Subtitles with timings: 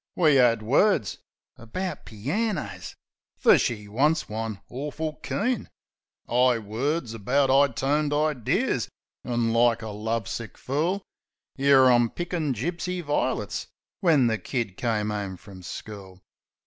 [0.15, 1.19] We 'ad words...
[1.57, 2.95] about planners
[3.37, 5.69] fer she wants one awful keen
[6.27, 8.89] 'Igh words, about 'igh toned idears
[9.23, 11.03] an', like a love sick fool,
[11.59, 13.67] 'Ere I'm pickin' gipsy vi'lits
[13.99, 16.19] when the kid come 'ome frum school.